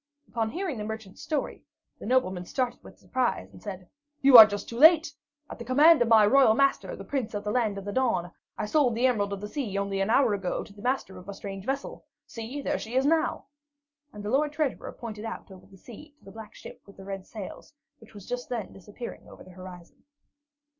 Upon 0.29 0.49
hearing 0.49 0.79
the 0.79 0.83
merchant's 0.83 1.21
story, 1.21 1.63
the 1.99 2.07
nobleman 2.07 2.43
started 2.47 2.83
with 2.83 2.97
surprise, 2.97 3.51
and 3.53 3.61
said: 3.61 3.87
"You 4.19 4.35
are 4.35 4.47
just 4.47 4.67
too 4.67 4.79
late! 4.79 5.13
At 5.47 5.59
the 5.59 5.63
command 5.63 6.01
of 6.01 6.07
my 6.07 6.25
royal 6.25 6.55
master, 6.55 6.95
the 6.95 7.03
Prince 7.03 7.35
of 7.35 7.43
the 7.43 7.51
Land 7.51 7.77
of 7.77 7.85
the 7.85 7.91
Dawn, 7.93 8.31
I 8.57 8.65
sold 8.65 8.95
the 8.95 9.05
Emerald 9.05 9.31
of 9.31 9.41
the 9.41 9.47
Sea 9.47 9.77
only 9.77 10.01
an 10.01 10.09
hour 10.09 10.33
ago 10.33 10.63
to 10.63 10.73
the 10.73 10.81
master 10.81 11.19
of 11.19 11.29
a 11.29 11.35
strange 11.35 11.67
vessel. 11.67 12.03
See, 12.25 12.63
there 12.63 12.79
she 12.79 12.95
is 12.95 13.05
now." 13.05 13.45
And 14.11 14.23
the 14.25 14.31
Lord 14.31 14.51
Treasurer 14.53 14.91
pointed 14.91 15.23
out 15.23 15.51
over 15.51 15.67
the 15.67 15.77
sea 15.77 16.15
to 16.17 16.25
the 16.25 16.31
black 16.31 16.55
ship 16.55 16.81
with 16.87 16.97
the 16.97 17.05
red 17.05 17.27
sails, 17.27 17.75
which 17.99 18.15
was 18.15 18.27
just 18.27 18.49
then 18.49 18.73
disappearing 18.73 19.29
over 19.29 19.43
the 19.43 19.51
horizon. 19.51 20.03